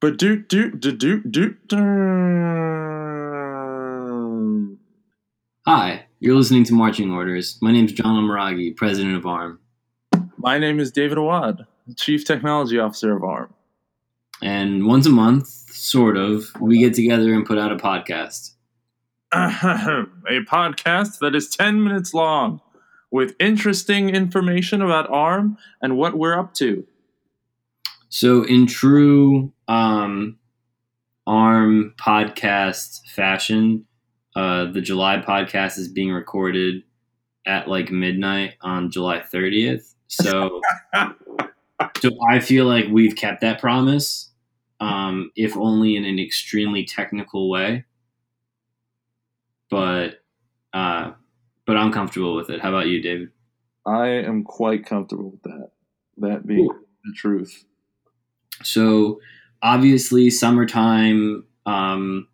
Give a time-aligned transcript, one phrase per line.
[0.00, 1.56] But do do do do do.
[1.68, 1.76] do.
[5.66, 7.58] Hi, you're listening to Marching Orders.
[7.60, 9.60] My name's John Amaragi, president of ARM.
[10.38, 11.66] My name is David Awad,
[11.96, 13.52] chief technology officer of ARM.
[14.40, 18.54] And once a month, sort of, we get together and put out a podcast.
[19.32, 20.06] A
[20.50, 22.62] podcast that is 10 minutes long
[23.10, 26.86] with interesting information about ARM and what we're up to.
[28.08, 30.36] So, in true um,
[31.28, 33.86] ARM podcast fashion,
[34.34, 36.82] uh, the July podcast is being recorded
[37.46, 39.94] at like midnight on July 30th.
[40.08, 40.60] So,
[42.00, 44.32] so I feel like we've kept that promise,
[44.80, 47.84] um, if only in an extremely technical way.
[49.70, 50.20] But,
[50.72, 51.12] uh,
[51.64, 52.60] but I'm comfortable with it.
[52.60, 53.28] How about you, David?
[53.86, 55.70] I am quite comfortable with that.
[56.18, 56.80] That being Cool.
[57.04, 57.64] the truth.
[58.64, 59.20] So
[59.62, 61.44] obviously, summertime.
[61.66, 62.28] Um,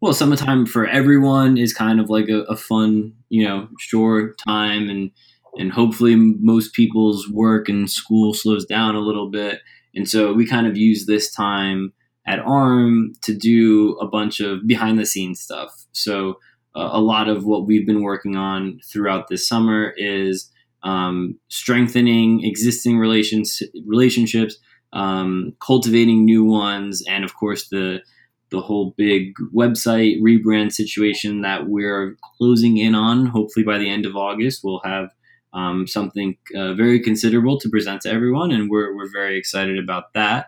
[0.00, 4.88] well, summertime for everyone is kind of like a, a fun, you know, short time,
[4.88, 5.10] and
[5.56, 9.60] and hopefully most people's work and school slows down a little bit,
[9.94, 11.92] and so we kind of use this time
[12.26, 15.86] at ARM to do a bunch of behind the scenes stuff.
[15.92, 16.38] So
[16.76, 20.50] uh, a lot of what we've been working on throughout this summer is
[20.82, 24.56] um, strengthening existing relations relationships
[24.92, 28.02] um, cultivating new ones, and of course the
[28.50, 33.26] the whole big website rebrand situation that we're closing in on.
[33.26, 35.10] Hopefully by the end of August, we'll have
[35.52, 40.12] um, something uh, very considerable to present to everyone, and we're we're very excited about
[40.14, 40.46] that.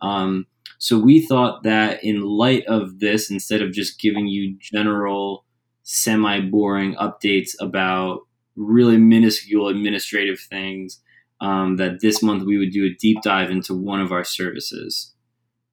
[0.00, 0.46] Um,
[0.78, 5.44] so we thought that in light of this, instead of just giving you general,
[5.82, 8.20] semi boring updates about
[8.56, 11.00] really minuscule administrative things
[11.40, 15.14] um, that this month we would do a deep dive into one of our services.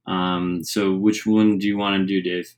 [0.06, 2.54] Um, so, which one do you want to do, Dave?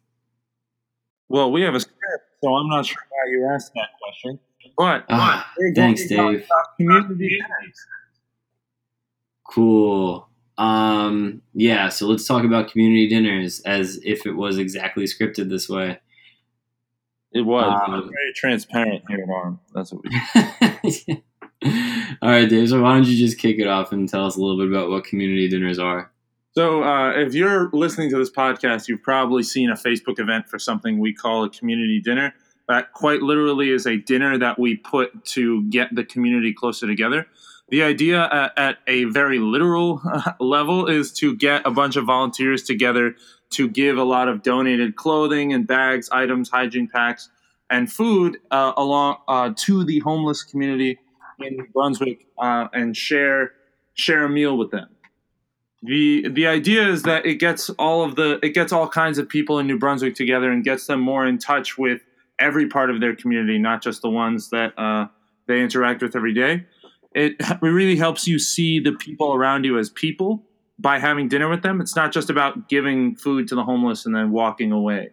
[1.30, 2.00] Well, we have a script,
[2.44, 4.40] so I'm not sure why you asked that question.
[4.78, 6.88] But, Ah, but thanks, going to talk Dave.
[6.88, 7.86] community dinners.
[9.48, 10.28] Cool.
[10.58, 15.70] Um, yeah, so let's talk about community dinners as if it was exactly scripted this
[15.70, 16.00] way.
[17.32, 19.60] It was Um, very transparent here at ARM.
[19.74, 21.24] That's what we.
[22.22, 22.70] All right, Dave.
[22.70, 24.90] So why don't you just kick it off and tell us a little bit about
[24.90, 26.12] what community dinners are?
[26.52, 30.60] So, uh, if you're listening to this podcast, you've probably seen a Facebook event for
[30.60, 32.34] something we call a community dinner.
[32.68, 37.28] That quite literally is a dinner that we put to get the community closer together.
[37.70, 40.02] The idea at, at a very literal
[40.40, 43.16] level is to get a bunch of volunteers together
[43.52, 47.30] to give a lot of donated clothing and bags, items, hygiene packs,
[47.70, 51.00] and food uh, along uh, to the homeless community
[51.42, 53.54] in New Brunswick uh, and share
[53.94, 54.90] share a meal with them
[55.82, 59.30] the the idea is that it gets all of the it gets all kinds of
[59.30, 62.02] people in New Brunswick together and gets them more in touch with
[62.40, 65.08] every part of their community, not just the ones that uh,
[65.48, 66.66] they interact with every day.
[67.14, 70.44] It, it really helps you see the people around you as people
[70.78, 71.82] by having dinner with them.
[71.82, 75.10] It's not just about giving food to the homeless and then walking away.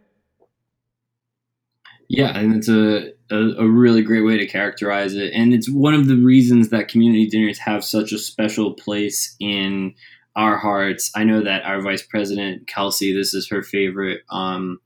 [2.08, 5.32] Yeah, and it's a, a, a really great way to characterize it.
[5.32, 9.94] And it's one of the reasons that community dinners have such a special place in
[10.36, 11.10] our hearts.
[11.16, 14.78] I know that our vice president, Kelsey, this is her favorite um,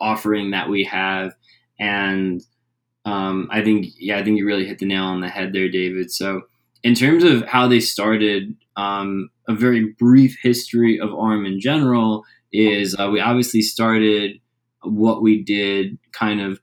[0.00, 1.34] offering that we have.
[1.80, 2.42] And
[3.04, 5.68] um, I think, yeah, I think you really hit the nail on the head there,
[5.68, 6.10] David.
[6.10, 6.42] So,
[6.84, 12.24] in terms of how they started, um, a very brief history of ARM in general
[12.52, 14.38] is uh, we obviously started
[14.82, 16.60] what we did kind of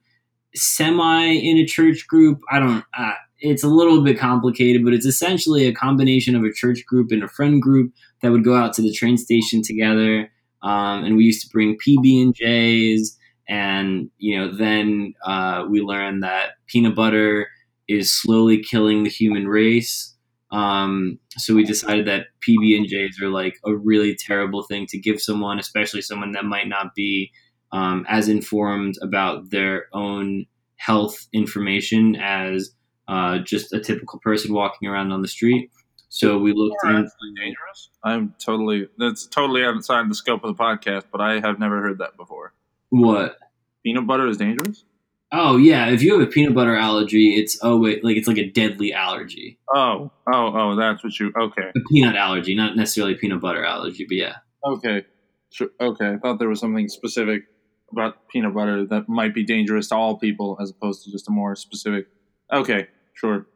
[0.55, 2.41] semi in a church group.
[2.51, 2.83] I don't.
[2.97, 7.11] Uh, it's a little bit complicated, but it's essentially a combination of a church group
[7.11, 10.29] and a friend group that would go out to the train station together.
[10.63, 13.17] Um, and we used to bring PB and J's,
[13.47, 17.47] and you know, then uh, we learned that peanut butter
[17.87, 20.15] is slowly killing the human race.
[20.51, 24.97] Um, so we decided that PB and J's are like a really terrible thing to
[24.97, 27.31] give someone, especially someone that might not be
[27.75, 30.45] um, as informed about their own
[30.77, 32.71] health information as
[33.09, 35.69] uh, just a typical person walking around on the street.
[36.07, 36.99] So we looked Alright.
[36.99, 37.89] into Dangerous.
[38.03, 41.97] I'm totally that's totally outside the scope of the podcast, but I have never heard
[41.99, 42.53] that before.
[42.89, 43.37] what?
[43.83, 44.85] Peanut butter is dangerous.
[45.31, 48.37] Oh yeah, if you have a peanut butter allergy, it's oh wait, like it's like
[48.37, 51.33] a deadly allergy, Oh, oh, oh, that's what you.
[51.37, 54.35] Okay, a peanut allergy, not necessarily peanut butter allergy, but yeah.
[54.65, 55.03] okay,
[55.51, 55.69] sure.
[55.81, 57.43] Okay, I thought there was something specific
[57.91, 61.31] about peanut butter that might be dangerous to all people, as opposed to just a
[61.31, 62.07] more specific.
[62.51, 63.47] Okay, sure.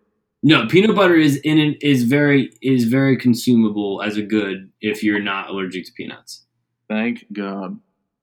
[0.41, 5.03] No, peanut butter is in it is very is very consumable as a good if
[5.03, 6.45] you're not allergic to peanuts.
[6.87, 7.79] Thank God.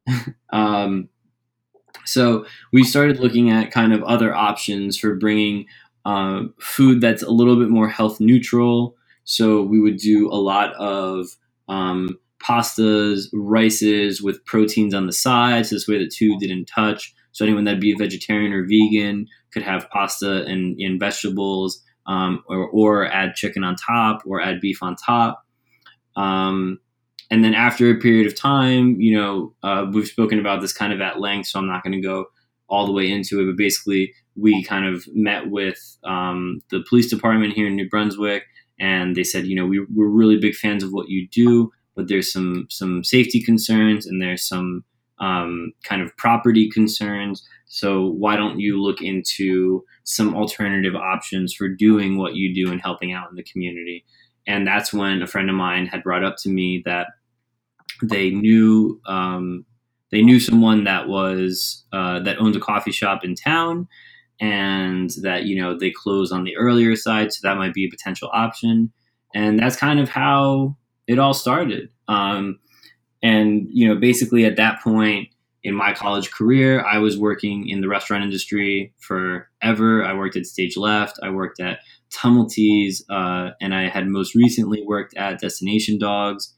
[0.52, 1.08] um,
[2.04, 5.66] so we started looking at kind of other options for bringing
[6.04, 8.96] uh, food that's a little bit more health neutral.
[9.24, 11.26] So we would do a lot of
[11.68, 15.66] um, pastas, rices with proteins on the side.
[15.66, 17.14] So this way the two didn't touch.
[17.32, 22.42] So anyone that'd be a vegetarian or vegan could have pasta and, and vegetables, um,
[22.48, 25.44] or, or add chicken on top, or add beef on top.
[26.16, 26.78] Um,
[27.30, 30.92] and then after a period of time, you know, uh, we've spoken about this kind
[30.92, 32.26] of at length, so I'm not going to go
[32.68, 33.46] all the way into it.
[33.46, 38.44] But basically, we kind of met with um, the police department here in New Brunswick,
[38.78, 42.08] and they said, you know, we, we're really big fans of what you do, but
[42.08, 44.84] there's some some safety concerns and there's some
[45.18, 47.42] um, kind of property concerns.
[47.66, 52.80] So why don't you look into some alternative options for doing what you do and
[52.80, 54.04] helping out in the community?
[54.46, 57.08] and that's when a friend of mine had brought up to me that
[58.02, 59.64] they knew um,
[60.12, 63.88] they knew someone that was uh, that owns a coffee shop in town
[64.40, 67.90] and that you know they close on the earlier side so that might be a
[67.90, 68.92] potential option
[69.34, 70.76] and that's kind of how
[71.06, 71.90] it all started.
[72.08, 72.58] Um,
[73.22, 75.28] and you know basically at that point
[75.64, 80.04] in my college career i was working in the restaurant industry forever.
[80.04, 81.18] I worked at stage left.
[81.22, 81.80] I worked at
[82.10, 86.54] Tumulty's, uh, and I had most recently worked at Destination Dogs,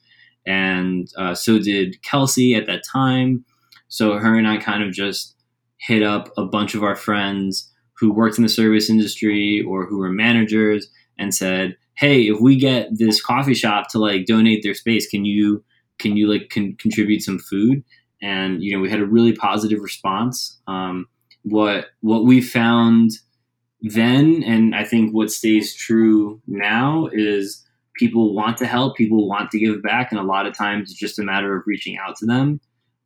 [0.47, 3.45] and uh, so did Kelsey at that time.
[3.89, 5.35] So her and I kind of just
[5.79, 9.99] hit up a bunch of our friends who worked in the service industry or who
[9.99, 14.75] were managers and said, "Hey, if we get this coffee shop to like donate their
[14.75, 15.65] space, can you
[15.99, 17.83] can you like con- contribute some food?"
[18.23, 20.61] And you know, we had a really positive response.
[20.67, 21.07] Um,
[21.43, 23.13] what what we found
[23.81, 27.65] then and I think what stays true now is
[27.95, 30.99] people want to help, people want to give back, and a lot of times it's
[30.99, 32.61] just a matter of reaching out to them.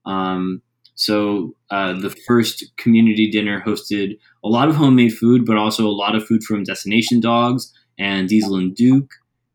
[0.07, 0.63] Um,
[0.95, 5.91] so uh, the first community dinner hosted a lot of homemade food, but also a
[5.91, 9.13] lot of food from Destination Dogs and Diesel and Duke.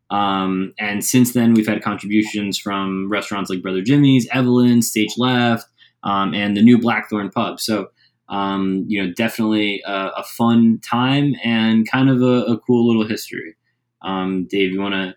[0.10, 5.66] Um, and since then, we've had contributions from restaurants like Brother Jimmy's, Evelyn, Stage Left,
[6.04, 7.60] um, and the new Blackthorn Pub.
[7.60, 7.90] So
[8.30, 13.08] um, you know, definitely a, a, fun time and kind of a, a cool little
[13.08, 13.56] history.
[14.02, 15.16] Um, Dave, you want to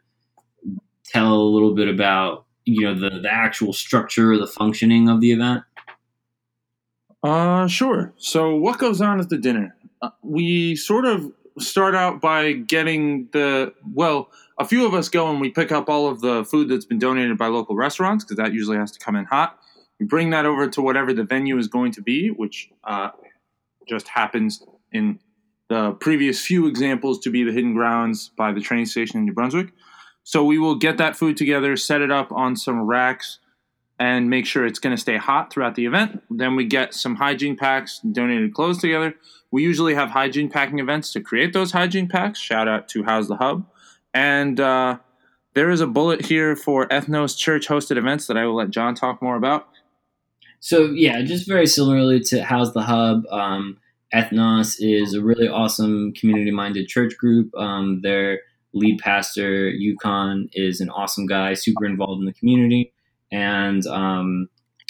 [1.05, 5.33] tell a little bit about you know the, the actual structure, the functioning of the
[5.33, 5.65] event?
[7.23, 8.13] Uh, sure.
[8.17, 9.77] So, what goes on at the dinner?
[10.01, 14.31] Uh, we sort of start out by getting the well.
[14.59, 16.99] A few of us go and we pick up all of the food that's been
[16.99, 19.59] donated by local restaurants because that usually has to come in hot.
[19.99, 23.11] We bring that over to whatever the venue is going to be, which uh,
[23.89, 24.63] just happens
[24.93, 25.19] in
[25.69, 29.33] the previous few examples to be the hidden grounds by the train station in New
[29.33, 29.73] Brunswick.
[30.25, 33.39] So we will get that food together, set it up on some racks,
[34.01, 36.23] and make sure it's going to stay hot throughout the event.
[36.31, 39.15] Then we get some hygiene packs, donated clothes together.
[39.51, 42.41] We usually have hygiene packing events to create those hygiene packs.
[42.41, 43.67] Shout out to House the Hub.
[44.15, 44.99] And uh,
[45.53, 48.95] there is a bullet here for Ethnos Church hosted events that I will let John
[48.95, 49.69] talk more about.
[50.61, 53.77] So yeah, just very similarly to House the Hub, um,
[54.15, 57.55] Ethnos is a really awesome community-minded church group.
[57.55, 58.41] Um, their
[58.73, 62.93] lead pastor Yukon is an awesome guy, super involved in the community,
[63.33, 64.49] and um,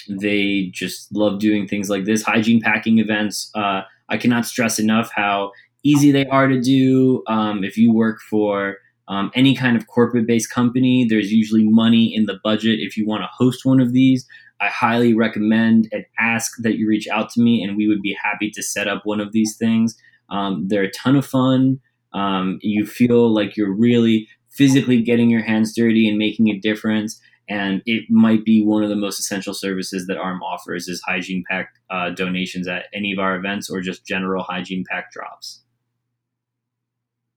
[0.09, 3.51] they just love doing things like this, hygiene packing events.
[3.55, 5.51] Uh, I cannot stress enough how
[5.83, 7.23] easy they are to do.
[7.27, 12.13] Um, if you work for um, any kind of corporate based company, there's usually money
[12.15, 14.25] in the budget if you want to host one of these.
[14.59, 18.15] I highly recommend and ask that you reach out to me, and we would be
[18.21, 19.97] happy to set up one of these things.
[20.29, 21.79] Um, they're a ton of fun.
[22.13, 27.19] Um, you feel like you're really physically getting your hands dirty and making a difference.
[27.51, 31.43] And it might be one of the most essential services that ARM offers is hygiene
[31.49, 35.61] pack uh, donations at any of our events or just general hygiene pack drops.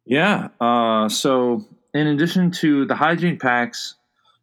[0.06, 0.50] Yeah.
[0.61, 3.97] Uh, so, in addition to the hygiene packs,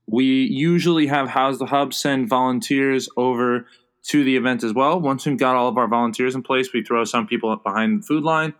[0.08, 3.66] we usually have House the Hub send volunteers over
[4.10, 5.00] to the event as well.
[5.00, 8.04] Once we've got all of our volunteers in place, we throw some people up behind
[8.04, 8.54] the food line.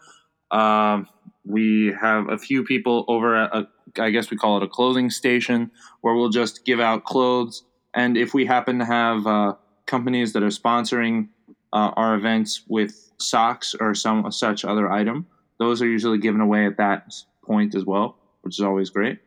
[0.50, 1.08] Um,
[1.44, 5.10] we have a few people over at a, I guess we call it a clothing
[5.10, 5.72] station,
[6.02, 7.64] where we'll just give out clothes.
[7.94, 9.56] And if we happen to have uh,
[9.86, 11.30] companies that are sponsoring
[11.74, 15.28] uh, our events with socks or some such other item,
[15.60, 19.20] those are usually given away at that point as well, which is always great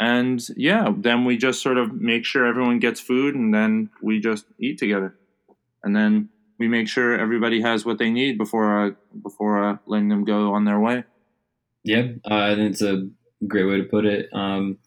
[0.00, 4.20] and yeah, then we just sort of make sure everyone gets food, and then we
[4.20, 5.16] just eat together,
[5.82, 8.90] and then we make sure everybody has what they need before uh,
[9.22, 11.04] before uh, letting them go on their way.
[11.82, 13.08] Yeah, uh, think it's a
[13.46, 14.28] great way to put it.
[14.32, 14.78] Um,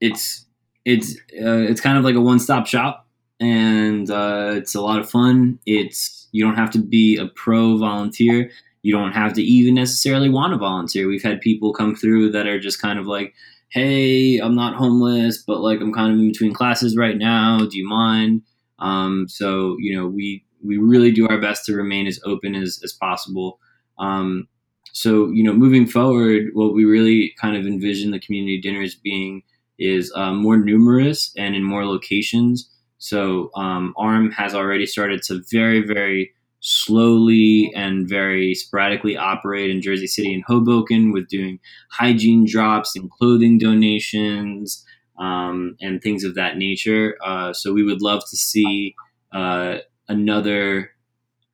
[0.00, 0.46] it's
[0.84, 3.06] it's uh, it's kind of like a one stop shop,
[3.38, 5.58] and uh, it's a lot of fun.
[5.66, 8.50] It's you don't have to be a pro volunteer.
[8.82, 11.06] You don't have to even necessarily want to volunteer.
[11.06, 13.34] We've had people come through that are just kind of like,
[13.68, 17.66] "Hey, I'm not homeless, but like I'm kind of in between classes right now.
[17.66, 18.42] Do you mind?"
[18.78, 22.80] Um, so you know, we we really do our best to remain as open as
[22.82, 23.58] as possible.
[23.98, 24.48] Um,
[24.92, 29.42] so you know, moving forward, what we really kind of envision the community dinners being
[29.78, 32.70] is uh, more numerous and in more locations.
[32.98, 39.80] So um, ARM has already started to very, very slowly and very sporadically operate in
[39.80, 41.58] Jersey City and Hoboken with doing
[41.90, 44.84] hygiene drops and clothing donations
[45.18, 47.16] um, and things of that nature.
[47.24, 48.94] Uh, so we would love to see
[49.32, 49.78] uh,
[50.08, 50.90] another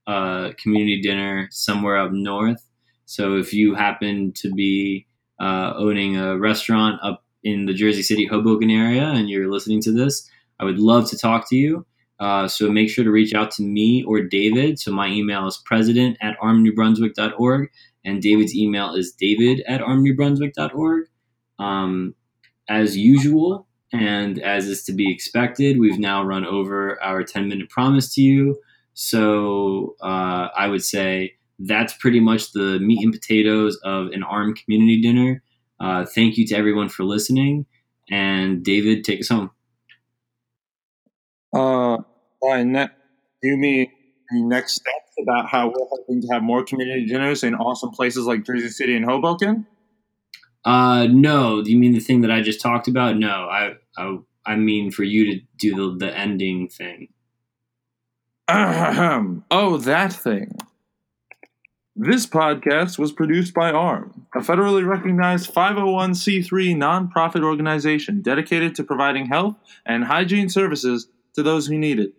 [0.08, 2.65] uh, community dinner somewhere up north.
[3.06, 5.06] So if you happen to be
[5.40, 9.92] uh, owning a restaurant up in the Jersey City Hoboken area and you're listening to
[9.92, 10.28] this,
[10.60, 11.86] I would love to talk to you.
[12.18, 14.78] Uh, so make sure to reach out to me or David.
[14.78, 17.70] So my email is president at armnewbrunswick.org
[18.04, 21.04] and David's email is david at armnewbrunswick.org.
[21.58, 22.14] Um,
[22.68, 27.68] as usual, and as is to be expected, we've now run over our 10 minute
[27.68, 28.60] promise to you.
[28.94, 34.54] So uh, I would say that's pretty much the meat and potatoes of an ARM
[34.54, 35.42] community dinner.
[35.80, 37.66] Uh, thank you to everyone for listening.
[38.10, 39.50] And David, take us home.
[41.54, 41.98] Uh,
[42.42, 42.88] by ne-
[43.42, 43.90] do you mean
[44.30, 48.26] the next steps about how we're hoping to have more community dinners in awesome places
[48.26, 49.66] like Jersey City and Hoboken?
[50.64, 51.62] Uh, no.
[51.62, 53.16] Do you mean the thing that I just talked about?
[53.16, 57.08] No, I, I, I mean for you to do the, the ending thing.
[58.48, 59.44] Ahem.
[59.50, 60.56] Oh, that thing.
[61.98, 69.28] This podcast was produced by ARM, a federally recognized 501c3 nonprofit organization dedicated to providing
[69.28, 72.12] health and hygiene services to those who need it.